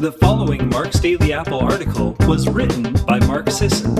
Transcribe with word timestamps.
The 0.00 0.12
following 0.12 0.70
Mark's 0.70 0.98
Daily 0.98 1.34
Apple 1.34 1.60
article 1.60 2.16
was 2.20 2.48
written 2.48 2.94
by 3.04 3.18
Mark 3.26 3.50
Sisson 3.50 3.98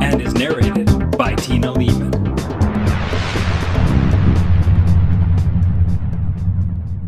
and 0.00 0.22
is 0.22 0.34
narrated 0.34 0.86
by 1.18 1.34
Tina 1.34 1.72
Leaman. 1.72 2.12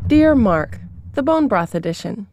Dear 0.08 0.34
Mark, 0.34 0.80
the 1.12 1.22
Bone 1.22 1.46
Broth 1.46 1.76
Edition. 1.76 2.26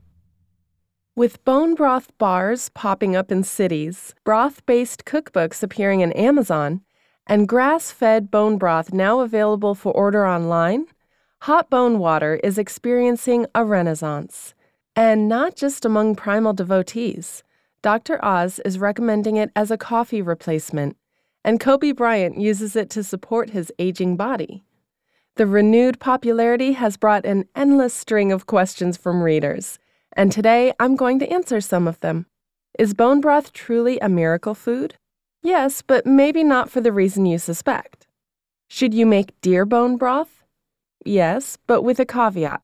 With 1.16 1.46
bone 1.46 1.76
broth 1.76 2.12
bars 2.18 2.70
popping 2.70 3.16
up 3.16 3.32
in 3.32 3.44
cities, 3.44 4.16
broth 4.23 4.66
based 4.66 5.05
cookbooks 5.05 5.62
appearing 5.62 6.00
in 6.02 6.12
Amazon, 6.14 6.82
and 7.28 7.48
grass 7.48 7.92
fed 7.92 8.32
bone 8.32 8.57
broth 8.57 8.92
now 8.92 9.20
available 9.20 9.76
for 9.76 9.92
order 9.92 10.26
online, 10.26 10.88
hot 11.41 11.70
bone 11.70 11.99
water 11.99 12.39
is 12.43 12.57
experiencing 12.57 13.45
a 13.53 13.63
renaissance. 13.63 14.53
And 14.95 15.27
not 15.27 15.55
just 15.55 15.84
among 15.84 16.16
primal 16.16 16.53
devotees. 16.53 17.43
Dr. 17.81 18.23
Oz 18.23 18.59
is 18.66 18.80
recommending 18.80 19.35
it 19.35 19.52
as 19.55 19.70
a 19.70 19.77
coffee 19.77 20.21
replacement, 20.21 20.98
and 21.43 21.59
Kobe 21.59 21.91
Bryant 21.91 22.40
uses 22.40 22.76
it 22.76 22.90
to 22.91 23.03
support 23.03 23.52
his 23.52 23.71
aging 23.77 24.16
body. 24.16 24.63
The 25.35 25.45
renewed 25.45 25.99
popularity 25.99 26.71
has 26.73 26.95
brought 26.95 27.26
an 27.26 27.48
endless 27.55 27.93
string 27.93 28.31
of 28.31 28.48
questions 28.48 28.95
from 28.95 29.21
readers, 29.21 29.77
and 30.13 30.31
today 30.31 30.73
I'm 30.79 30.95
going 30.95 31.20
to 31.20 31.29
answer 31.29 31.59
some 31.59 31.88
of 31.90 31.99
them. 31.99 32.26
Is 32.79 32.93
bone 32.93 33.20
broth 33.20 33.52
truly 33.52 33.99
a 33.99 34.07
miracle 34.07 34.55
food? 34.55 34.95
Yes, 35.43 35.81
but 35.81 36.05
maybe 36.05 36.43
not 36.43 36.71
for 36.71 36.81
the 36.81 36.93
reason 36.93 37.26
you 37.26 37.38
suspect. 37.38 38.07
Should 38.70 38.93
you 38.93 39.05
make 39.05 39.40
deer 39.41 39.65
bone 39.65 39.98
broth? 39.98 40.45
Yes, 41.04 41.58
but 41.67 41.81
with 41.81 41.99
a 41.99 42.05
caveat. 42.05 42.62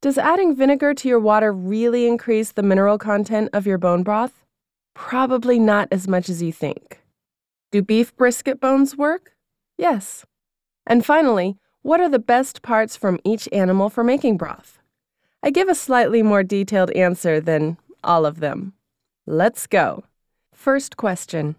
Does 0.00 0.18
adding 0.18 0.54
vinegar 0.54 0.94
to 0.94 1.08
your 1.08 1.18
water 1.18 1.52
really 1.52 2.06
increase 2.06 2.52
the 2.52 2.62
mineral 2.62 2.98
content 2.98 3.50
of 3.52 3.66
your 3.66 3.78
bone 3.78 4.02
broth? 4.02 4.44
Probably 4.94 5.58
not 5.58 5.88
as 5.90 6.06
much 6.06 6.28
as 6.28 6.42
you 6.42 6.52
think. 6.52 7.00
Do 7.72 7.82
beef 7.82 8.16
brisket 8.16 8.60
bones 8.60 8.96
work? 8.96 9.32
Yes. 9.76 10.24
And 10.86 11.04
finally, 11.04 11.58
what 11.82 12.00
are 12.00 12.08
the 12.08 12.18
best 12.18 12.62
parts 12.62 12.96
from 12.96 13.18
each 13.24 13.48
animal 13.52 13.90
for 13.90 14.04
making 14.04 14.36
broth? 14.36 14.78
I 15.42 15.50
give 15.50 15.68
a 15.68 15.74
slightly 15.74 16.22
more 16.22 16.42
detailed 16.42 16.90
answer 16.92 17.40
than 17.40 17.76
all 18.02 18.24
of 18.24 18.40
them. 18.40 18.74
Let's 19.26 19.66
go. 19.66 20.04
First 20.54 20.96
question 20.96 21.56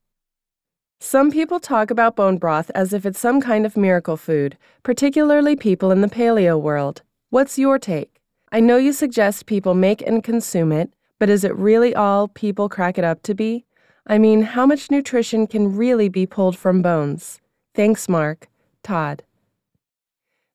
some 1.00 1.30
people 1.30 1.59
talk 1.59 1.92
about 1.92 2.16
bone 2.16 2.38
broth 2.38 2.72
as 2.73 2.92
if 2.92 3.06
it's 3.06 3.20
some 3.20 3.40
kind 3.40 3.66
of 3.66 3.78
miracle 3.78 4.17
food, 4.17 4.58
particularly 4.84 5.56
people 5.56 5.92
in 5.92 6.02
the 6.02 6.08
paleo 6.08 6.59
world. 6.59 7.04
What's 7.30 7.59
your 7.59 7.78
take? 7.78 8.20
I 8.52 8.59
know 8.59 8.78
you 8.78 8.92
suggest 8.92 9.45
people 9.45 9.73
make 9.73 10.02
and 10.02 10.23
consume 10.23 10.72
it, 10.72 10.92
but 11.20 11.30
is 11.30 11.44
it 11.44 11.56
really 11.56 11.94
all 11.94 12.28
people 12.28 12.67
crack 12.67 12.98
it 12.98 13.04
up 13.04 13.22
to 13.23 13.36
be? 13.36 13.66
I 14.08 14.17
mean, 14.17 14.42
how 14.42 14.66
much 14.66 14.89
nutrition 14.89 15.45
can 15.45 15.76
really 15.76 16.09
be 16.09 16.26
pulled 16.26 16.58
from 16.58 16.81
bones? 16.81 17.42
Thanks, 17.76 18.09
Mark. 18.09 18.48
Todd. 18.82 19.23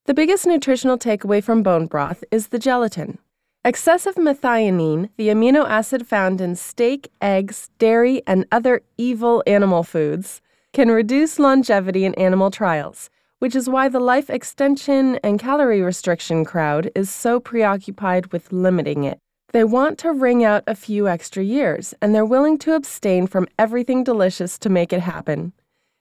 The 0.07 0.15
biggest 0.15 0.47
nutritional 0.47 0.99
takeaway 0.99 1.43
from 1.45 1.63
bone 1.63 1.87
broth 1.87 2.25
is 2.33 2.49
the 2.49 2.59
gelatin. 2.59 3.19
Excessive 3.65 4.17
methionine, 4.17 5.09
the 5.17 5.29
amino 5.29 5.65
acid 5.65 6.05
found 6.05 6.41
in 6.41 6.57
steak, 6.57 7.13
eggs, 7.21 7.71
dairy, 7.79 8.21
and 8.27 8.45
other 8.51 8.83
evil 8.99 9.41
animal 9.47 9.85
foods, 9.85 10.41
can 10.73 10.91
reduce 10.91 11.39
longevity 11.39 12.05
in 12.05 12.13
animal 12.15 12.51
trials, 12.51 13.09
which 13.39 13.55
is 13.55 13.69
why 13.69 13.89
the 13.89 14.01
life 14.01 14.29
extension 14.29 15.15
and 15.23 15.39
calorie 15.39 15.81
restriction 15.81 16.45
crowd 16.45 16.91
is 16.97 17.09
so 17.09 17.39
preoccupied 17.39 18.33
with 18.33 18.53
limiting 18.53 19.05
it. 19.05 19.21
They 19.53 19.63
want 19.63 19.97
to 20.01 20.11
wring 20.11 20.43
out 20.43 20.65
a 20.67 20.75
few 20.75 21.07
extra 21.07 21.45
years, 21.45 21.95
and 22.03 22.13
they're 22.13 22.25
willing 22.25 22.59
to 22.61 22.75
abstain 22.75 23.29
from 23.29 23.47
everything 23.61 24.03
delicious 24.03 24.59
to 24.59 24.71
make 24.71 24.93
it 24.93 25.03
happen. 25.03 25.53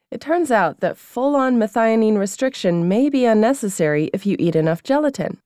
It 0.10 0.20
turns 0.20 0.50
out 0.50 0.80
that 0.80 0.98
full 0.98 1.36
on 1.36 1.58
methionine 1.58 2.18
restriction 2.18 2.88
may 2.88 3.08
be 3.08 3.26
unnecessary 3.26 4.10
if 4.14 4.26
you 4.26 4.36
eat 4.40 4.56
enough 4.56 4.82
gelatin. 4.82 5.38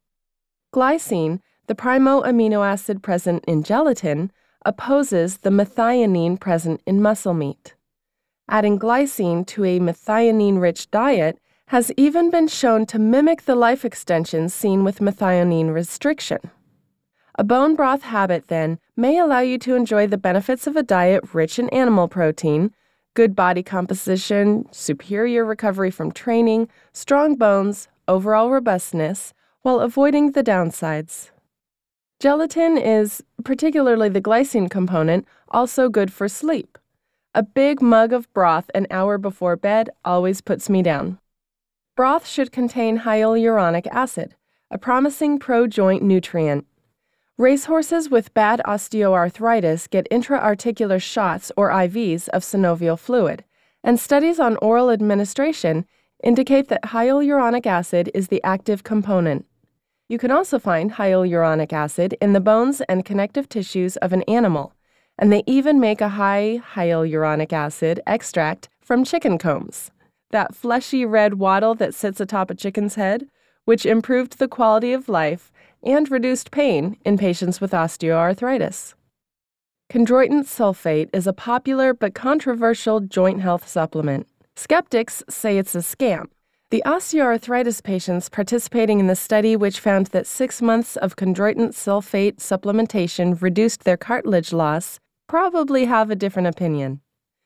Glycine, 0.73 1.41
the 1.67 1.75
primo 1.75 2.21
amino 2.21 2.65
acid 2.65 3.01
present 3.01 3.43
in 3.45 3.63
gelatin 3.63 4.31
opposes 4.65 5.37
the 5.37 5.49
methionine 5.49 6.39
present 6.39 6.81
in 6.85 7.01
muscle 7.01 7.33
meat. 7.33 7.75
Adding 8.49 8.77
glycine 8.77 9.45
to 9.47 9.63
a 9.65 9.79
methionine 9.79 10.59
rich 10.59 10.91
diet 10.91 11.39
has 11.67 11.91
even 11.97 12.29
been 12.29 12.47
shown 12.47 12.85
to 12.85 12.99
mimic 12.99 13.43
the 13.43 13.55
life 13.55 13.83
extension 13.83 14.49
seen 14.49 14.83
with 14.83 14.99
methionine 14.99 15.73
restriction. 15.73 16.39
A 17.37 17.43
bone 17.43 17.75
broth 17.75 18.03
habit, 18.03 18.47
then, 18.47 18.79
may 18.95 19.17
allow 19.17 19.39
you 19.39 19.57
to 19.59 19.75
enjoy 19.75 20.07
the 20.07 20.17
benefits 20.17 20.67
of 20.67 20.75
a 20.75 20.83
diet 20.83 21.33
rich 21.33 21.59
in 21.59 21.67
animal 21.69 22.07
protein, 22.07 22.71
good 23.13 23.35
body 23.35 23.63
composition, 23.63 24.67
superior 24.71 25.43
recovery 25.43 25.91
from 25.91 26.11
training, 26.11 26.69
strong 26.93 27.35
bones, 27.35 27.87
overall 28.07 28.51
robustness, 28.51 29.33
while 29.63 29.79
avoiding 29.79 30.31
the 30.31 30.43
downsides. 30.43 31.31
Gelatin 32.19 32.77
is, 32.77 33.23
particularly 33.43 34.09
the 34.09 34.21
glycine 34.21 34.69
component, 34.69 35.25
also 35.49 35.89
good 35.89 36.13
for 36.13 36.29
sleep. 36.29 36.77
A 37.33 37.43
big 37.43 37.81
mug 37.81 38.13
of 38.13 38.31
broth 38.33 38.71
an 38.73 38.87
hour 38.89 39.17
before 39.17 39.57
bed 39.57 39.89
always 40.05 40.39
puts 40.39 40.69
me 40.69 40.81
down. 40.81 41.19
Broth 41.95 42.25
should 42.25 42.51
contain 42.51 42.99
hyaluronic 42.99 43.87
acid, 43.87 44.35
a 44.71 44.77
promising 44.77 45.39
pro 45.39 45.67
joint 45.67 46.03
nutrient. 46.03 46.65
Racehorses 47.37 48.09
with 48.09 48.33
bad 48.33 48.61
osteoarthritis 48.65 49.89
get 49.89 50.07
intra-articular 50.09 50.99
shots 50.99 51.51
or 51.57 51.69
IVs 51.69 52.29
of 52.29 52.43
synovial 52.43 52.97
fluid, 52.97 53.43
and 53.83 53.99
studies 53.99 54.39
on 54.39 54.55
oral 54.57 54.89
administration 54.89 55.85
indicate 56.23 56.69
that 56.69 56.81
hyaluronic 56.83 57.65
acid 57.65 58.09
is 58.13 58.29
the 58.29 58.41
active 58.45 58.83
component. 58.83 59.45
You 60.07 60.19
can 60.19 60.29
also 60.29 60.59
find 60.59 60.91
hyaluronic 60.93 61.73
acid 61.73 62.15
in 62.21 62.33
the 62.33 62.39
bones 62.39 62.79
and 62.81 63.03
connective 63.03 63.49
tissues 63.49 63.97
of 63.97 64.13
an 64.13 64.21
animal, 64.23 64.73
and 65.17 65.33
they 65.33 65.41
even 65.47 65.79
make 65.79 65.99
a 65.99 66.09
high 66.09 66.61
hyaluronic 66.75 67.51
acid 67.51 68.01
extract 68.05 68.69
from 68.81 69.03
chicken 69.03 69.39
combs. 69.39 69.89
That 70.29 70.53
fleshy 70.53 71.05
red 71.05 71.35
wattle 71.35 71.73
that 71.75 71.95
sits 71.95 72.21
atop 72.21 72.51
a 72.51 72.55
chicken's 72.55 72.95
head, 72.95 73.27
which 73.63 73.83
improved 73.83 74.37
the 74.37 74.47
quality 74.47 74.93
of 74.93 75.09
life 75.09 75.51
and 75.81 76.11
reduced 76.11 76.51
pain 76.51 76.97
in 77.03 77.17
patients 77.17 77.59
with 77.59 77.71
osteoarthritis. 77.71 78.93
Chondroitin 79.91 80.43
sulfate 80.43 81.09
is 81.13 81.25
a 81.25 81.33
popular 81.33 81.95
but 81.95 82.13
controversial 82.13 82.99
joint 82.99 83.41
health 83.41 83.67
supplement. 83.67 84.27
Skeptics 84.55 85.23
say 85.29 85.57
it's 85.57 85.73
a 85.73 85.79
scam 85.79 86.27
the 86.71 86.81
osteoarthritis 86.85 87.83
patients 87.83 88.27
participating 88.27 88.99
in 88.99 89.07
the 89.07 89.15
study, 89.15 89.55
which 89.55 89.79
found 89.79 90.07
that 90.07 90.25
six 90.25 90.61
months 90.61 90.95
of 90.97 91.15
chondroitin 91.15 91.69
sulfate 91.69 92.37
supplementation 92.37 93.39
reduced 93.39 93.83
their 93.83 93.97
cartilage 93.97 94.51
loss, 94.51 94.99
probably 95.27 95.85
have 95.85 96.09
a 96.09 96.15
different 96.15 96.47
opinion. 96.47 97.01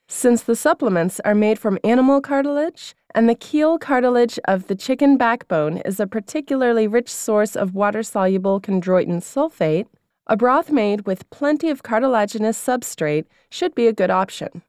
Since 0.07 0.43
the 0.43 0.55
supplements 0.55 1.19
are 1.25 1.35
made 1.35 1.59
from 1.59 1.77
animal 1.83 2.21
cartilage, 2.21 2.95
and 3.13 3.27
the 3.27 3.35
keel 3.35 3.77
cartilage 3.77 4.39
of 4.45 4.67
the 4.67 4.75
chicken 4.75 5.17
backbone 5.17 5.77
is 5.79 5.99
a 5.99 6.07
particularly 6.07 6.87
rich 6.87 7.09
source 7.09 7.55
of 7.55 7.75
water 7.75 8.03
soluble 8.03 8.61
chondroitin 8.61 9.21
sulfate, 9.21 9.87
a 10.27 10.37
broth 10.37 10.71
made 10.71 11.05
with 11.05 11.29
plenty 11.29 11.69
of 11.69 11.83
cartilaginous 11.83 12.57
substrate 12.57 13.25
should 13.51 13.75
be 13.75 13.87
a 13.87 13.93
good 13.93 14.09
option. 14.09 14.61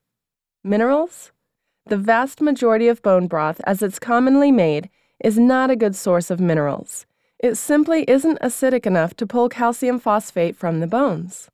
Minerals? 0.65 1.33
The 1.87 1.97
vast 1.97 2.41
majority 2.41 2.89
of 2.89 3.03
bone 3.03 3.27
broth, 3.27 3.61
as 3.65 3.83
it's 3.83 3.99
commonly 3.99 4.53
made, 4.53 4.91
is 5.23 5.39
not 5.39 5.71
a 5.71 5.77
good 5.77 5.97
source 5.97 6.31
of 6.31 6.41
minerals. 6.41 7.07
It 7.39 7.55
simply 7.57 8.05
isn't 8.09 8.41
acidic 8.41 8.87
enough 8.87 9.15
to 9.17 9.27
pull 9.27 9.49
calcium 9.49 9.99
phosphate 9.99 10.57
from 10.57 10.81
the 10.81 10.87
bones. 10.87 11.49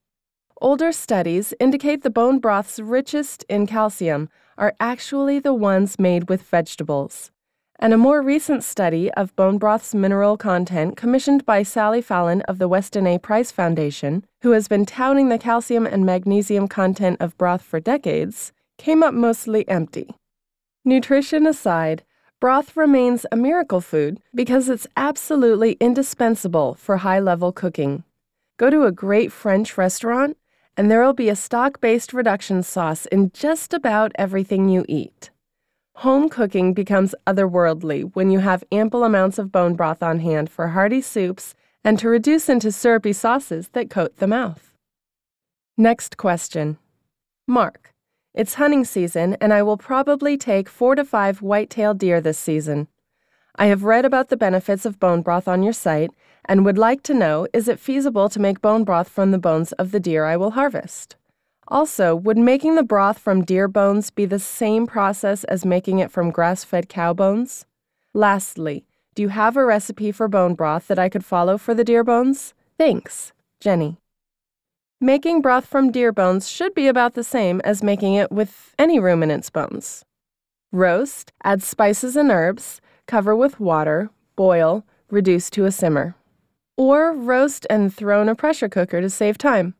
Older 0.60 0.90
studies 0.90 1.54
indicate 1.60 2.02
the 2.02 2.10
bone 2.10 2.38
broths 2.38 2.80
richest 2.80 3.44
in 3.48 3.66
calcium 3.66 4.28
are 4.58 4.74
actually 4.80 5.38
the 5.38 5.54
ones 5.54 5.98
made 5.98 6.28
with 6.28 6.42
vegetables. 6.42 7.30
And 7.78 7.92
a 7.92 7.98
more 7.98 8.22
recent 8.22 8.64
study 8.64 9.12
of 9.12 9.36
bone 9.36 9.58
broth's 9.58 9.94
mineral 9.94 10.38
content, 10.38 10.96
commissioned 10.96 11.44
by 11.44 11.62
Sally 11.62 12.00
Fallon 12.00 12.40
of 12.42 12.58
the 12.58 12.68
Weston 12.68 13.06
A. 13.06 13.18
Price 13.18 13.52
Foundation, 13.52 14.24
who 14.40 14.52
has 14.52 14.66
been 14.66 14.86
touting 14.86 15.28
the 15.28 15.38
calcium 15.38 15.86
and 15.86 16.06
magnesium 16.06 16.68
content 16.68 17.18
of 17.20 17.36
broth 17.36 17.60
for 17.60 17.78
decades, 17.78 18.52
came 18.78 19.02
up 19.02 19.14
mostly 19.14 19.68
empty. 19.68 20.08
Nutrition 20.84 21.46
aside, 21.46 22.04
broth 22.40 22.76
remains 22.76 23.26
a 23.32 23.36
miracle 23.36 23.80
food 23.80 24.20
because 24.34 24.68
it's 24.68 24.86
absolutely 24.96 25.72
indispensable 25.80 26.74
for 26.74 26.98
high 26.98 27.20
level 27.20 27.52
cooking. 27.52 28.04
Go 28.56 28.70
to 28.70 28.84
a 28.84 28.92
great 28.92 29.32
French 29.32 29.76
restaurant, 29.76 30.36
and 30.76 30.90
there'll 30.90 31.12
be 31.12 31.28
a 31.28 31.36
stock 31.36 31.80
based 31.80 32.12
reduction 32.12 32.62
sauce 32.62 33.06
in 33.06 33.30
just 33.32 33.74
about 33.74 34.12
everything 34.16 34.68
you 34.68 34.84
eat. 34.88 35.30
Home 35.96 36.28
cooking 36.28 36.74
becomes 36.74 37.14
otherworldly 37.26 38.10
when 38.14 38.30
you 38.30 38.40
have 38.40 38.62
ample 38.70 39.02
amounts 39.02 39.38
of 39.38 39.50
bone 39.50 39.74
broth 39.74 40.02
on 40.02 40.18
hand 40.20 40.50
for 40.50 40.68
hearty 40.68 41.00
soups 41.00 41.54
and 41.82 41.98
to 41.98 42.08
reduce 42.08 42.48
into 42.48 42.70
syrupy 42.70 43.14
sauces 43.14 43.68
that 43.68 43.88
coat 43.88 44.16
the 44.16 44.26
mouth. 44.26 44.74
Next 45.78 46.16
question. 46.16 46.78
Mark, 47.46 47.94
it's 48.36 48.54
hunting 48.54 48.84
season, 48.84 49.36
and 49.40 49.52
I 49.52 49.62
will 49.62 49.78
probably 49.78 50.36
take 50.36 50.68
four 50.68 50.94
to 50.94 51.04
five 51.04 51.40
white-tailed 51.40 51.98
deer 51.98 52.20
this 52.20 52.38
season. 52.38 52.86
I 53.56 53.66
have 53.66 53.84
read 53.84 54.04
about 54.04 54.28
the 54.28 54.36
benefits 54.36 54.84
of 54.84 55.00
bone 55.00 55.22
broth 55.22 55.48
on 55.48 55.62
your 55.62 55.72
site 55.72 56.10
and 56.44 56.64
would 56.64 56.76
like 56.76 57.02
to 57.04 57.14
know 57.14 57.46
is 57.54 57.66
it 57.66 57.80
feasible 57.80 58.28
to 58.28 58.38
make 58.38 58.60
bone 58.60 58.84
broth 58.84 59.08
from 59.08 59.30
the 59.30 59.38
bones 59.38 59.72
of 59.72 59.90
the 59.90 60.00
deer 60.00 60.26
I 60.26 60.36
will 60.36 60.50
harvest? 60.50 61.16
Also, 61.68 62.14
would 62.14 62.36
making 62.36 62.74
the 62.74 62.82
broth 62.82 63.18
from 63.18 63.44
deer 63.44 63.66
bones 63.66 64.10
be 64.10 64.26
the 64.26 64.38
same 64.38 64.86
process 64.86 65.42
as 65.44 65.64
making 65.64 65.98
it 65.98 66.10
from 66.10 66.30
grass 66.30 66.62
fed 66.62 66.88
cow 66.88 67.14
bones? 67.14 67.64
Lastly, 68.12 68.84
do 69.14 69.22
you 69.22 69.28
have 69.28 69.56
a 69.56 69.64
recipe 69.64 70.12
for 70.12 70.28
bone 70.28 70.54
broth 70.54 70.86
that 70.88 70.98
I 70.98 71.08
could 71.08 71.24
follow 71.24 71.56
for 71.56 71.74
the 71.74 71.84
deer 71.84 72.04
bones? 72.04 72.52
Thanks, 72.78 73.32
Jenny. 73.60 73.96
Making 75.00 75.42
broth 75.42 75.66
from 75.66 75.92
deer 75.92 76.10
bones 76.10 76.48
should 76.48 76.74
be 76.74 76.88
about 76.88 77.12
the 77.12 77.22
same 77.22 77.60
as 77.64 77.82
making 77.82 78.14
it 78.14 78.32
with 78.32 78.74
any 78.78 78.98
ruminant's 78.98 79.50
bones. 79.50 80.06
Roast, 80.72 81.32
add 81.44 81.62
spices 81.62 82.16
and 82.16 82.30
herbs, 82.30 82.80
cover 83.06 83.36
with 83.36 83.60
water, 83.60 84.08
boil, 84.36 84.86
reduce 85.10 85.50
to 85.50 85.66
a 85.66 85.70
simmer. 85.70 86.14
Or 86.78 87.12
roast 87.12 87.66
and 87.68 87.94
throw 87.94 88.22
in 88.22 88.30
a 88.30 88.34
pressure 88.34 88.70
cooker 88.70 89.02
to 89.02 89.10
save 89.10 89.36
time. 89.36 89.74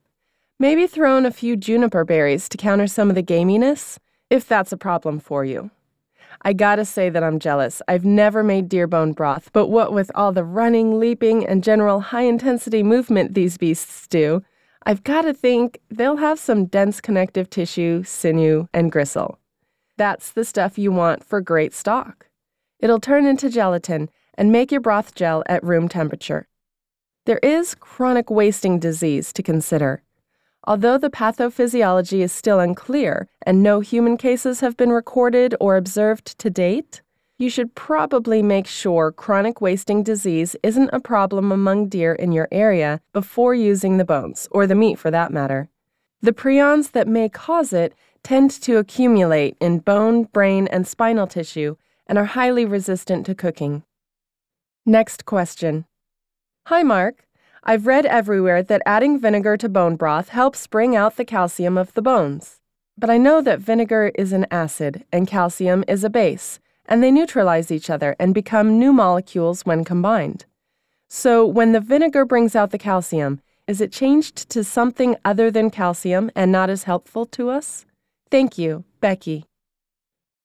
Maybe 0.58 0.86
throw 0.86 1.16
in 1.16 1.24
a 1.24 1.30
few 1.30 1.56
juniper 1.56 2.04
berries 2.04 2.46
to 2.50 2.58
counter 2.58 2.86
some 2.86 3.08
of 3.08 3.14
the 3.14 3.22
gaminess, 3.22 3.96
if 4.28 4.46
that's 4.46 4.72
a 4.72 4.76
problem 4.76 5.18
for 5.18 5.46
you. 5.46 5.70
I 6.42 6.52
gotta 6.52 6.84
say 6.84 7.08
that 7.08 7.24
I'm 7.24 7.38
jealous. 7.38 7.80
I've 7.88 8.04
never 8.04 8.44
made 8.44 8.68
deer 8.68 8.86
bone 8.86 9.14
broth, 9.14 9.48
but 9.54 9.68
what 9.68 9.94
with 9.94 10.10
all 10.14 10.32
the 10.32 10.44
running, 10.44 11.00
leaping, 11.00 11.46
and 11.46 11.64
general 11.64 12.00
high 12.00 12.24
intensity 12.24 12.82
movement 12.82 13.32
these 13.32 13.56
beasts 13.56 14.06
do, 14.08 14.42
I've 14.88 15.02
gotta 15.02 15.34
think 15.34 15.80
they'll 15.90 16.18
have 16.18 16.38
some 16.38 16.66
dense 16.66 17.00
connective 17.00 17.50
tissue, 17.50 18.04
sinew, 18.04 18.68
and 18.72 18.92
gristle. 18.92 19.40
That's 19.96 20.30
the 20.30 20.44
stuff 20.44 20.78
you 20.78 20.92
want 20.92 21.24
for 21.24 21.40
great 21.40 21.74
stock. 21.74 22.28
It'll 22.78 23.00
turn 23.00 23.26
into 23.26 23.50
gelatin 23.50 24.10
and 24.38 24.52
make 24.52 24.70
your 24.70 24.80
broth 24.80 25.12
gel 25.16 25.42
at 25.48 25.64
room 25.64 25.88
temperature. 25.88 26.46
There 27.24 27.40
is 27.42 27.74
chronic 27.74 28.30
wasting 28.30 28.78
disease 28.78 29.32
to 29.32 29.42
consider. 29.42 30.04
Although 30.62 30.98
the 30.98 31.10
pathophysiology 31.10 32.20
is 32.20 32.30
still 32.30 32.60
unclear 32.60 33.28
and 33.44 33.64
no 33.64 33.80
human 33.80 34.16
cases 34.16 34.60
have 34.60 34.76
been 34.76 34.90
recorded 34.90 35.56
or 35.58 35.76
observed 35.76 36.38
to 36.38 36.48
date, 36.48 37.02
you 37.38 37.50
should 37.50 37.74
probably 37.74 38.42
make 38.42 38.66
sure 38.66 39.12
chronic 39.12 39.60
wasting 39.60 40.02
disease 40.02 40.56
isn't 40.62 40.90
a 40.92 41.00
problem 41.00 41.52
among 41.52 41.88
deer 41.88 42.14
in 42.14 42.32
your 42.32 42.48
area 42.50 43.00
before 43.12 43.54
using 43.54 43.98
the 43.98 44.04
bones, 44.04 44.48
or 44.50 44.66
the 44.66 44.74
meat 44.74 44.98
for 44.98 45.10
that 45.10 45.32
matter. 45.32 45.68
The 46.22 46.32
prions 46.32 46.92
that 46.92 47.06
may 47.06 47.28
cause 47.28 47.72
it 47.72 47.94
tend 48.22 48.50
to 48.62 48.78
accumulate 48.78 49.56
in 49.60 49.80
bone, 49.80 50.24
brain, 50.24 50.66
and 50.68 50.86
spinal 50.86 51.26
tissue 51.26 51.76
and 52.06 52.18
are 52.18 52.24
highly 52.24 52.64
resistant 52.64 53.26
to 53.26 53.34
cooking. 53.34 53.82
Next 54.86 55.24
question. 55.24 55.84
Hi, 56.66 56.82
Mark. 56.82 57.26
I've 57.62 57.86
read 57.86 58.06
everywhere 58.06 58.62
that 58.62 58.82
adding 58.86 59.18
vinegar 59.20 59.56
to 59.58 59.68
bone 59.68 59.96
broth 59.96 60.30
helps 60.30 60.66
bring 60.66 60.96
out 60.96 61.16
the 61.16 61.24
calcium 61.24 61.76
of 61.76 61.92
the 61.94 62.02
bones. 62.02 62.60
But 62.96 63.10
I 63.10 63.18
know 63.18 63.42
that 63.42 63.60
vinegar 63.60 64.12
is 64.14 64.32
an 64.32 64.46
acid 64.50 65.04
and 65.12 65.26
calcium 65.26 65.84
is 65.86 66.02
a 66.02 66.08
base, 66.08 66.60
and 66.86 67.02
they 67.02 67.10
neutralize 67.10 67.70
each 67.70 67.90
other 67.90 68.16
and 68.18 68.34
become 68.34 68.78
new 68.78 68.92
molecules 68.92 69.62
when 69.62 69.84
combined. 69.84 70.46
So, 71.08 71.46
when 71.46 71.72
the 71.72 71.80
vinegar 71.80 72.24
brings 72.24 72.56
out 72.56 72.70
the 72.70 72.78
calcium, 72.78 73.40
is 73.66 73.80
it 73.80 73.92
changed 73.92 74.48
to 74.50 74.62
something 74.62 75.16
other 75.24 75.50
than 75.50 75.70
calcium 75.70 76.30
and 76.34 76.50
not 76.50 76.70
as 76.70 76.84
helpful 76.84 77.26
to 77.26 77.50
us? 77.50 77.84
Thank 78.30 78.58
you, 78.58 78.84
Becky. 79.00 79.44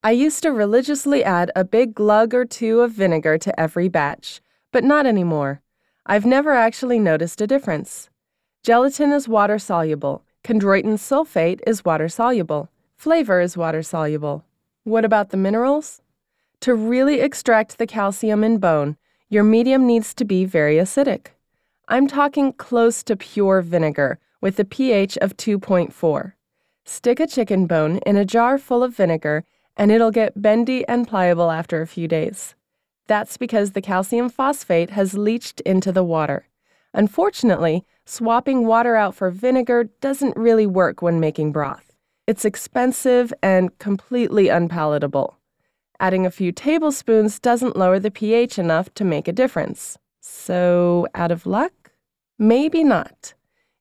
I 0.03 0.11
used 0.11 0.41
to 0.43 0.51
religiously 0.51 1.23
add 1.23 1.51
a 1.55 1.63
big 1.63 1.93
glug 1.93 2.33
or 2.33 2.45
two 2.45 2.81
of 2.81 2.91
vinegar 2.91 3.37
to 3.37 3.59
every 3.59 3.87
batch, 3.87 4.41
but 4.71 4.83
not 4.83 5.05
anymore. 5.05 5.61
I've 6.05 6.25
never 6.25 6.53
actually 6.53 6.97
noticed 6.97 7.41
a 7.41 7.47
difference. 7.47 8.09
Gelatin 8.63 9.11
is 9.11 9.27
water 9.27 9.59
soluble, 9.59 10.23
chondroitin 10.44 10.97
sulfate 10.97 11.59
is 11.67 11.85
water 11.85 12.09
soluble, 12.09 12.69
flavor 12.97 13.41
is 13.41 13.55
water 13.55 13.83
soluble. 13.83 14.44
What 14.83 15.05
about 15.05 15.29
the 15.29 15.37
minerals? 15.37 16.01
To 16.61 16.75
really 16.75 17.21
extract 17.21 17.79
the 17.79 17.87
calcium 17.87 18.43
in 18.43 18.59
bone, 18.59 18.95
your 19.29 19.43
medium 19.43 19.87
needs 19.87 20.13
to 20.13 20.23
be 20.23 20.45
very 20.45 20.75
acidic. 20.75 21.29
I'm 21.87 22.07
talking 22.07 22.53
close 22.53 23.01
to 23.03 23.15
pure 23.15 23.63
vinegar 23.63 24.19
with 24.41 24.59
a 24.59 24.65
pH 24.65 25.17
of 25.17 25.35
2.4. 25.37 26.33
Stick 26.85 27.19
a 27.19 27.25
chicken 27.25 27.65
bone 27.65 27.97
in 28.05 28.15
a 28.15 28.25
jar 28.25 28.59
full 28.59 28.83
of 28.83 28.95
vinegar 28.95 29.43
and 29.75 29.91
it'll 29.91 30.11
get 30.11 30.39
bendy 30.39 30.87
and 30.87 31.07
pliable 31.07 31.49
after 31.49 31.81
a 31.81 31.87
few 31.87 32.07
days. 32.07 32.53
That's 33.07 33.37
because 33.37 33.71
the 33.71 33.81
calcium 33.81 34.29
phosphate 34.29 34.91
has 34.91 35.15
leached 35.15 35.61
into 35.61 35.91
the 35.91 36.03
water. 36.03 36.47
Unfortunately, 36.93 37.83
swapping 38.05 38.67
water 38.67 38.95
out 38.95 39.15
for 39.15 39.31
vinegar 39.31 39.85
doesn't 39.99 40.37
really 40.37 40.67
work 40.67 41.01
when 41.01 41.19
making 41.19 41.53
broth. 41.53 41.91
It's 42.27 42.45
expensive 42.45 43.33
and 43.41 43.75
completely 43.79 44.49
unpalatable. 44.49 45.39
Adding 46.01 46.25
a 46.25 46.31
few 46.31 46.51
tablespoons 46.51 47.39
doesn't 47.39 47.77
lower 47.77 48.00
the 48.00 48.09
pH 48.09 48.57
enough 48.57 48.92
to 48.95 49.06
make 49.06 49.27
a 49.27 49.31
difference. 49.31 50.00
So, 50.19 51.06
out 51.13 51.31
of 51.31 51.45
luck? 51.45 51.92
Maybe 52.39 52.83
not. 52.83 53.36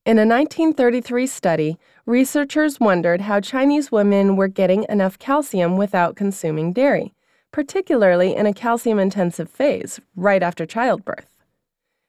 In 0.05 0.19
a 0.19 0.27
1933 0.27 1.27
study, 1.27 1.79
researchers 2.05 2.79
wondered 2.79 3.23
how 3.23 3.41
Chinese 3.41 3.91
women 3.91 4.37
were 4.37 4.49
getting 4.49 4.85
enough 4.91 5.19
calcium 5.19 5.79
without 5.79 6.15
consuming 6.15 6.75
dairy, 6.75 7.15
particularly 7.53 8.37
in 8.37 8.45
a 8.45 8.53
calcium 8.53 8.99
intensive 8.99 9.49
phase, 9.49 9.99
right 10.15 10.43
after 10.43 10.67
childbirth. 10.67 11.39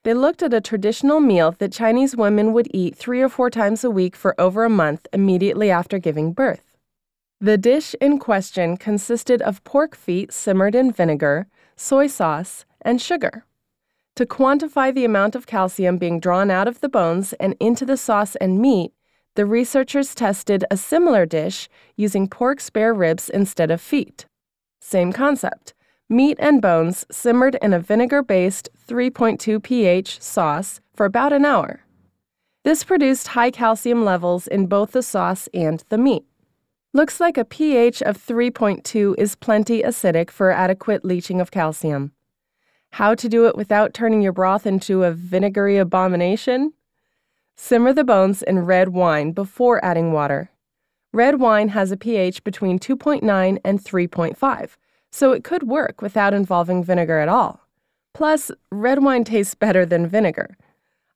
They 0.04 0.12
looked 0.12 0.42
at 0.42 0.52
a 0.52 0.60
traditional 0.60 1.20
meal 1.20 1.52
that 1.52 1.72
Chinese 1.72 2.14
women 2.14 2.52
would 2.52 2.68
eat 2.74 2.96
three 2.96 3.22
or 3.22 3.30
four 3.30 3.48
times 3.48 3.82
a 3.82 3.90
week 3.90 4.14
for 4.14 4.38
over 4.38 4.64
a 4.64 4.68
month 4.68 5.06
immediately 5.14 5.70
after 5.70 5.98
giving 5.98 6.34
birth. 6.34 6.71
The 7.42 7.58
dish 7.58 7.96
in 8.00 8.20
question 8.20 8.76
consisted 8.76 9.42
of 9.42 9.64
pork 9.64 9.96
feet 9.96 10.32
simmered 10.32 10.76
in 10.76 10.92
vinegar, 10.92 11.48
soy 11.74 12.06
sauce, 12.06 12.64
and 12.82 13.02
sugar. 13.02 13.46
To 14.14 14.24
quantify 14.24 14.94
the 14.94 15.04
amount 15.04 15.34
of 15.34 15.48
calcium 15.48 15.98
being 15.98 16.20
drawn 16.20 16.52
out 16.52 16.68
of 16.68 16.78
the 16.78 16.88
bones 16.88 17.32
and 17.40 17.56
into 17.58 17.84
the 17.84 17.96
sauce 17.96 18.36
and 18.36 18.60
meat, 18.60 18.92
the 19.34 19.44
researchers 19.44 20.14
tested 20.14 20.64
a 20.70 20.76
similar 20.76 21.26
dish 21.26 21.68
using 21.96 22.28
pork 22.28 22.60
spare 22.60 22.94
ribs 22.94 23.28
instead 23.28 23.72
of 23.72 23.80
feet. 23.80 24.24
Same 24.80 25.12
concept 25.12 25.74
meat 26.08 26.36
and 26.38 26.62
bones 26.62 27.04
simmered 27.10 27.56
in 27.60 27.72
a 27.72 27.80
vinegar 27.80 28.22
based 28.22 28.68
3.2 28.86 29.60
pH 29.60 30.20
sauce 30.20 30.80
for 30.94 31.06
about 31.06 31.32
an 31.32 31.44
hour. 31.44 31.80
This 32.62 32.84
produced 32.84 33.28
high 33.28 33.50
calcium 33.50 34.04
levels 34.04 34.46
in 34.46 34.68
both 34.68 34.92
the 34.92 35.02
sauce 35.02 35.48
and 35.52 35.82
the 35.88 35.98
meat. 35.98 36.24
Looks 36.94 37.20
like 37.20 37.38
a 37.38 37.46
pH 37.46 38.02
of 38.02 38.18
3.2 38.18 39.14
is 39.16 39.34
plenty 39.34 39.82
acidic 39.82 40.30
for 40.30 40.50
adequate 40.50 41.06
leaching 41.06 41.40
of 41.40 41.50
calcium. 41.50 42.12
How 42.90 43.14
to 43.14 43.30
do 43.30 43.46
it 43.46 43.56
without 43.56 43.94
turning 43.94 44.20
your 44.20 44.34
broth 44.34 44.66
into 44.66 45.02
a 45.02 45.10
vinegary 45.10 45.78
abomination? 45.78 46.74
Simmer 47.56 47.94
the 47.94 48.04
bones 48.04 48.42
in 48.42 48.66
red 48.66 48.90
wine 48.90 49.32
before 49.32 49.82
adding 49.82 50.12
water. 50.12 50.50
Red 51.14 51.40
wine 51.40 51.70
has 51.70 51.92
a 51.92 51.96
pH 51.96 52.44
between 52.44 52.78
2.9 52.78 53.58
and 53.64 53.82
3.5, 53.82 54.76
so 55.10 55.32
it 55.32 55.44
could 55.44 55.62
work 55.62 56.02
without 56.02 56.34
involving 56.34 56.84
vinegar 56.84 57.20
at 57.20 57.28
all. 57.28 57.66
Plus, 58.12 58.50
red 58.70 59.02
wine 59.02 59.24
tastes 59.24 59.54
better 59.54 59.86
than 59.86 60.06
vinegar. 60.06 60.58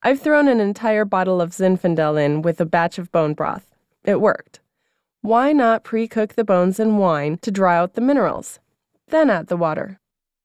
I've 0.03 0.23
thrown 0.23 0.49
an 0.49 0.59
entire 0.59 1.05
bottle 1.05 1.43
of 1.43 1.51
Zinfandel 1.51 2.19
in 2.19 2.41
with 2.41 2.63
a 2.63 2.65
batch 2.65 2.97
of 2.97 3.13
bone 3.13 3.35
broth. 3.35 3.75
It 4.03 4.23
worked. 4.23 4.61
Why 5.27 5.53
not 5.53 5.83
pre 5.83 6.07
cook 6.07 6.35
the 6.35 6.45
bones 6.45 6.79
in 6.79 6.99
wine 6.99 7.39
to 7.39 7.51
dry 7.51 7.77
out 7.77 7.95
the 7.95 8.01
minerals? 8.01 8.61
Then 9.09 9.29
add 9.29 9.49
the 9.49 9.57
water. 9.57 9.99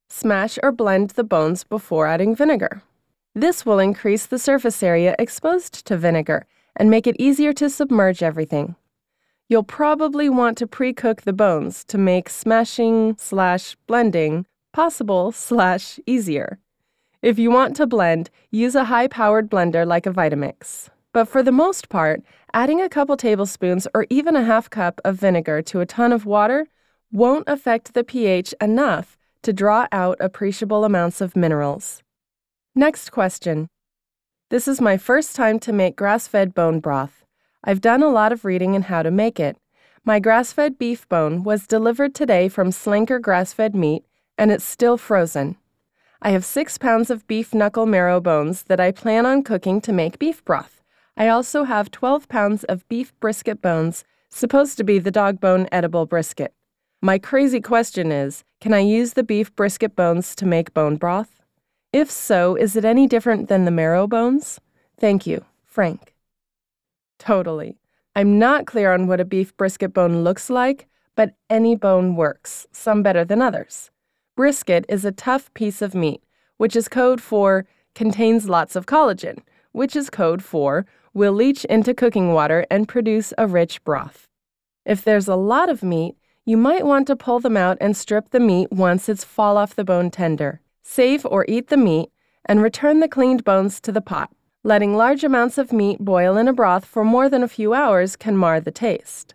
Smash 0.09 0.57
or 0.63 0.71
blend 0.71 1.11
the 1.11 1.23
bones 1.23 1.63
before 1.63 2.07
adding 2.07 2.35
vinegar. 2.35 2.81
This 3.35 3.63
will 3.63 3.77
increase 3.77 4.25
the 4.25 4.39
surface 4.39 4.81
area 4.81 5.15
exposed 5.19 5.85
to 5.85 5.97
vinegar 5.97 6.47
and 6.75 6.89
make 6.89 7.05
it 7.05 7.15
easier 7.19 7.53
to 7.53 7.69
submerge 7.69 8.23
everything. 8.23 8.73
You'll 9.47 9.61
probably 9.61 10.29
want 10.29 10.57
to 10.57 10.65
pre-cook 10.65 11.21
the 11.21 11.31
bones 11.31 11.83
to 11.83 11.99
make 11.99 12.27
smashing 12.27 13.17
slash 13.19 13.77
blending 13.85 14.47
possible 14.73 15.31
slash 15.31 15.99
easier. 16.07 16.57
If 17.21 17.37
you 17.37 17.51
want 17.51 17.75
to 17.75 17.85
blend, 17.85 18.31
use 18.49 18.73
a 18.73 18.85
high-powered 18.85 19.47
blender 19.47 19.85
like 19.85 20.07
a 20.07 20.11
Vitamix. 20.11 20.89
But 21.13 21.27
for 21.27 21.43
the 21.43 21.51
most 21.51 21.89
part, 21.89 22.21
adding 22.53 22.81
a 22.81 22.89
couple 22.89 23.17
tablespoons 23.17 23.87
or 23.93 24.05
even 24.09 24.35
a 24.35 24.43
half 24.43 24.69
cup 24.69 25.01
of 25.03 25.17
vinegar 25.17 25.61
to 25.63 25.81
a 25.81 25.85
ton 25.85 26.13
of 26.13 26.25
water 26.25 26.67
won't 27.11 27.43
affect 27.47 27.93
the 27.93 28.03
pH 28.03 28.53
enough 28.61 29.17
to 29.43 29.51
draw 29.51 29.87
out 29.91 30.17
appreciable 30.21 30.85
amounts 30.85 31.19
of 31.19 31.35
minerals. 31.35 32.01
Next 32.75 33.09
question 33.09 33.67
This 34.49 34.67
is 34.67 34.79
my 34.79 34.97
first 34.97 35.35
time 35.35 35.59
to 35.59 35.73
make 35.73 35.97
grass 35.97 36.27
fed 36.27 36.53
bone 36.53 36.79
broth. 36.79 37.25
I've 37.63 37.81
done 37.81 38.01
a 38.01 38.09
lot 38.09 38.31
of 38.31 38.45
reading 38.45 38.75
on 38.75 38.83
how 38.83 39.03
to 39.03 39.11
make 39.11 39.39
it. 39.39 39.57
My 40.05 40.19
grass 40.19 40.53
fed 40.53 40.79
beef 40.79 41.07
bone 41.09 41.43
was 41.43 41.67
delivered 41.67 42.15
today 42.15 42.47
from 42.47 42.69
Slanker 42.71 43.21
Grass 43.21 43.53
Fed 43.53 43.75
Meat, 43.75 44.03
and 44.37 44.51
it's 44.51 44.63
still 44.63 44.97
frozen. 44.97 45.57
I 46.21 46.31
have 46.31 46.45
six 46.45 46.77
pounds 46.77 47.09
of 47.09 47.27
beef 47.27 47.53
knuckle 47.53 47.85
marrow 47.85 48.19
bones 48.19 48.63
that 48.63 48.79
I 48.79 48.91
plan 48.91 49.25
on 49.25 49.43
cooking 49.43 49.81
to 49.81 49.93
make 49.93 50.17
beef 50.17 50.43
broth. 50.45 50.80
I 51.17 51.27
also 51.27 51.65
have 51.65 51.91
12 51.91 52.27
pounds 52.27 52.63
of 52.65 52.87
beef 52.87 53.13
brisket 53.19 53.61
bones, 53.61 54.03
supposed 54.29 54.77
to 54.77 54.83
be 54.83 54.97
the 54.99 55.11
dog 55.11 55.39
bone 55.39 55.67
edible 55.71 56.05
brisket. 56.05 56.53
My 57.01 57.17
crazy 57.17 57.61
question 57.61 58.11
is 58.11 58.43
can 58.59 58.73
I 58.73 58.79
use 58.79 59.13
the 59.13 59.23
beef 59.23 59.55
brisket 59.55 59.95
bones 59.95 60.35
to 60.35 60.45
make 60.45 60.73
bone 60.73 60.97
broth? 60.97 61.41
If 61.91 62.09
so, 62.09 62.55
is 62.55 62.75
it 62.75 62.85
any 62.85 63.07
different 63.07 63.49
than 63.49 63.65
the 63.65 63.71
marrow 63.71 64.07
bones? 64.07 64.59
Thank 64.99 65.27
you, 65.27 65.43
Frank. 65.65 66.13
Totally. 67.19 67.77
I'm 68.15 68.39
not 68.39 68.65
clear 68.65 68.93
on 68.93 69.07
what 69.07 69.19
a 69.19 69.25
beef 69.25 69.55
brisket 69.57 69.93
bone 69.93 70.23
looks 70.23 70.49
like, 70.49 70.87
but 71.15 71.35
any 71.49 71.75
bone 71.75 72.15
works, 72.15 72.67
some 72.71 73.03
better 73.03 73.25
than 73.25 73.41
others. 73.41 73.91
Brisket 74.35 74.85
is 74.87 75.05
a 75.05 75.11
tough 75.11 75.53
piece 75.53 75.81
of 75.81 75.93
meat, 75.93 76.23
which 76.57 76.75
is 76.75 76.87
code 76.87 77.21
for 77.21 77.65
contains 77.95 78.47
lots 78.47 78.75
of 78.75 78.85
collagen, 78.85 79.39
which 79.71 79.95
is 79.95 80.09
code 80.09 80.43
for 80.43 80.85
will 81.13 81.33
leach 81.33 81.65
into 81.65 81.93
cooking 81.93 82.33
water 82.33 82.65
and 82.69 82.87
produce 82.87 83.33
a 83.37 83.47
rich 83.47 83.83
broth. 83.83 84.27
If 84.85 85.03
there's 85.03 85.27
a 85.27 85.35
lot 85.35 85.69
of 85.69 85.83
meat, 85.83 86.15
you 86.45 86.57
might 86.57 86.85
want 86.85 87.07
to 87.07 87.15
pull 87.15 87.39
them 87.39 87.55
out 87.55 87.77
and 87.79 87.95
strip 87.95 88.31
the 88.31 88.39
meat 88.39 88.71
once 88.71 89.07
it's 89.07 89.23
fall 89.23 89.57
off 89.57 89.75
the 89.75 89.83
bone 89.83 90.09
tender. 90.09 90.61
Save 90.83 91.25
or 91.25 91.45
eat 91.47 91.67
the 91.67 91.77
meat 91.77 92.09
and 92.45 92.61
return 92.61 92.99
the 92.99 93.07
cleaned 93.07 93.43
bones 93.43 93.79
to 93.81 93.91
the 93.91 94.01
pot. 94.01 94.31
Letting 94.63 94.95
large 94.95 95.23
amounts 95.23 95.57
of 95.57 95.71
meat 95.71 95.99
boil 95.99 96.37
in 96.37 96.47
a 96.47 96.53
broth 96.53 96.85
for 96.85 97.03
more 97.03 97.29
than 97.29 97.43
a 97.43 97.47
few 97.47 97.73
hours 97.73 98.15
can 98.15 98.37
mar 98.37 98.59
the 98.59 98.71
taste. 98.71 99.33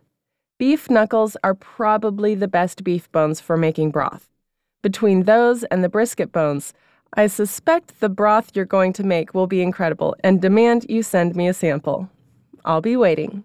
Beef 0.58 0.88
knuckles 0.88 1.36
are 1.44 1.54
probably 1.54 2.34
the 2.34 2.48
best 2.48 2.82
beef 2.82 3.10
bones 3.12 3.40
for 3.40 3.56
making 3.56 3.90
broth. 3.90 4.28
Between 4.82 5.24
those 5.24 5.64
and 5.64 5.84
the 5.84 5.88
brisket 5.88 6.32
bones, 6.32 6.72
I 7.14 7.26
suspect 7.28 8.00
the 8.00 8.08
broth 8.08 8.52
you're 8.54 8.64
going 8.64 8.92
to 8.94 9.04
make 9.04 9.34
will 9.34 9.46
be 9.46 9.62
incredible 9.62 10.16
and 10.22 10.42
demand 10.42 10.86
you 10.88 11.02
send 11.02 11.34
me 11.34 11.48
a 11.48 11.54
sample. 11.54 12.10
I'll 12.64 12.80
be 12.80 12.96
waiting. 12.96 13.44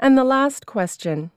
And 0.00 0.18
the 0.18 0.24
last 0.24 0.66
question 0.66 1.30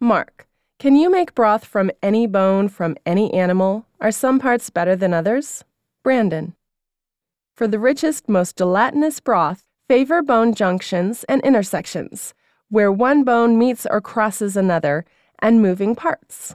Mark, 0.00 0.46
can 0.78 0.96
you 0.96 1.10
make 1.10 1.34
broth 1.34 1.64
from 1.64 1.90
any 2.02 2.26
bone 2.26 2.68
from 2.68 2.96
any 3.04 3.32
animal? 3.34 3.84
Are 4.00 4.10
some 4.10 4.38
parts 4.38 4.70
better 4.70 4.96
than 4.96 5.12
others? 5.12 5.64
Brandon. 6.02 6.54
For 7.54 7.68
the 7.68 7.78
richest, 7.78 8.28
most 8.28 8.56
gelatinous 8.56 9.20
broth, 9.20 9.64
favor 9.88 10.22
bone 10.22 10.54
junctions 10.54 11.24
and 11.24 11.42
intersections, 11.42 12.32
where 12.70 12.90
one 12.90 13.24
bone 13.24 13.58
meets 13.58 13.86
or 13.90 14.00
crosses 14.00 14.56
another, 14.56 15.04
and 15.40 15.60
moving 15.60 15.94
parts. 15.94 16.54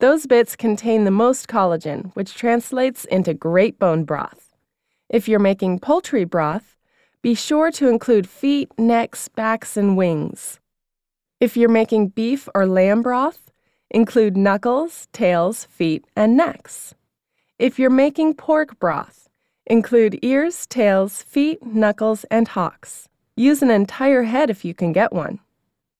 Those 0.00 0.26
bits 0.26 0.56
contain 0.56 1.04
the 1.04 1.10
most 1.10 1.48
collagen, 1.48 2.14
which 2.14 2.34
translates 2.34 3.04
into 3.04 3.34
great 3.34 3.78
bone 3.78 4.04
broth. 4.04 4.54
If 5.08 5.28
you're 5.28 5.38
making 5.38 5.80
poultry 5.80 6.24
broth, 6.24 6.76
be 7.22 7.34
sure 7.34 7.70
to 7.72 7.88
include 7.88 8.28
feet, 8.28 8.70
necks, 8.78 9.28
backs, 9.28 9.76
and 9.76 9.96
wings. 9.96 10.60
If 11.40 11.56
you're 11.56 11.68
making 11.68 12.08
beef 12.08 12.48
or 12.54 12.66
lamb 12.66 13.02
broth, 13.02 13.50
include 13.90 14.36
knuckles, 14.36 15.08
tails, 15.12 15.64
feet, 15.64 16.04
and 16.14 16.36
necks. 16.36 16.94
If 17.58 17.78
you're 17.78 17.90
making 17.90 18.34
pork 18.34 18.78
broth, 18.78 19.26
Include 19.68 20.20
ears, 20.22 20.64
tails, 20.68 21.22
feet, 21.22 21.66
knuckles, 21.66 22.22
and 22.30 22.46
hocks. 22.46 23.08
Use 23.34 23.62
an 23.62 23.70
entire 23.70 24.22
head 24.22 24.48
if 24.48 24.64
you 24.64 24.74
can 24.74 24.92
get 24.92 25.12
one. 25.12 25.40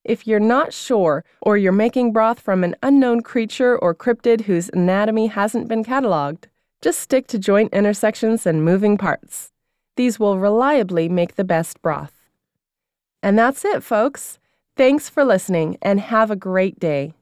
If 0.07 0.25
you're 0.25 0.39
not 0.39 0.73
sure, 0.73 1.25
or 1.43 1.57
you're 1.57 1.73
making 1.73 2.13
broth 2.13 2.39
from 2.39 2.63
an 2.63 2.77
unknown 2.81 3.23
creature 3.23 3.77
or 3.77 3.93
cryptid 3.93 4.43
whose 4.43 4.69
anatomy 4.69 5.27
hasn't 5.27 5.67
been 5.67 5.85
cataloged, 5.85 6.45
just 6.81 7.01
stick 7.01 7.27
to 7.27 7.41
joint 7.41 7.75
intersections 7.75 8.47
and 8.47 8.65
moving 8.65 8.97
parts. 8.97 9.51
These 9.97 10.21
will 10.21 10.39
reliably 10.39 11.09
make 11.09 11.35
the 11.35 11.43
best 11.43 11.83
broth. 11.83 12.13
And 13.21 13.37
that's 13.37 13.65
it, 13.65 13.83
folks. 13.83 14.39
Thanks 14.77 15.09
for 15.09 15.25
listening 15.25 15.77
and 15.83 15.99
have 15.99 16.31
a 16.31 16.37
great 16.37 16.79
day. 16.79 17.15